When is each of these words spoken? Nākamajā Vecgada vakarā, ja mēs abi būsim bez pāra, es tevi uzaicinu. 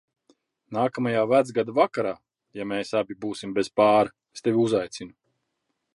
Nākamajā 0.77 1.25
Vecgada 1.31 1.75
vakarā, 1.79 2.15
ja 2.61 2.67
mēs 2.71 2.95
abi 3.03 3.19
būsim 3.27 3.55
bez 3.59 3.73
pāra, 3.83 4.15
es 4.39 4.45
tevi 4.49 4.63
uzaicinu. 4.67 5.15